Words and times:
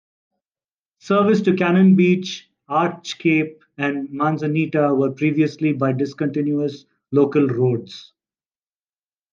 Service 0.97 1.41
to 1.43 1.55
Cannon 1.55 1.95
Beach, 1.95 2.49
Arch 2.67 3.19
Cape, 3.19 3.63
and 3.77 4.09
Manzanita 4.11 4.95
were 4.95 5.11
previously 5.11 5.73
by 5.73 5.93
discontinuous 5.93 6.85
local 7.11 7.45
roads. 7.45 8.11